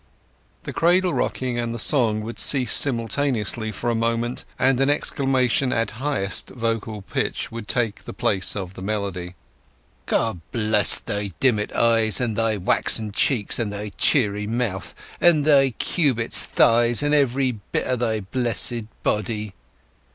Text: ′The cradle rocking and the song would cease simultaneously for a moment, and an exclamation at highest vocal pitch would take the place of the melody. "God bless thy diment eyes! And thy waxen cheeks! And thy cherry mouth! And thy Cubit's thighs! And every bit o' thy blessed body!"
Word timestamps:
′The 0.63 0.73
cradle 0.73 1.13
rocking 1.13 1.59
and 1.59 1.75
the 1.75 1.77
song 1.77 2.21
would 2.21 2.39
cease 2.39 2.71
simultaneously 2.71 3.71
for 3.71 3.91
a 3.91 3.93
moment, 3.93 4.45
and 4.57 4.79
an 4.79 4.89
exclamation 4.89 5.71
at 5.71 5.91
highest 6.01 6.49
vocal 6.49 7.03
pitch 7.03 7.51
would 7.51 7.67
take 7.67 8.03
the 8.05 8.11
place 8.11 8.55
of 8.55 8.73
the 8.73 8.81
melody. 8.81 9.35
"God 10.07 10.41
bless 10.51 10.97
thy 10.97 11.29
diment 11.39 11.71
eyes! 11.73 12.19
And 12.19 12.35
thy 12.35 12.57
waxen 12.57 13.11
cheeks! 13.11 13.59
And 13.59 13.71
thy 13.71 13.89
cherry 13.89 14.47
mouth! 14.47 14.95
And 15.21 15.45
thy 15.45 15.69
Cubit's 15.77 16.45
thighs! 16.45 17.03
And 17.03 17.13
every 17.13 17.59
bit 17.71 17.85
o' 17.85 17.95
thy 17.95 18.21
blessed 18.21 18.85
body!" 19.03 19.53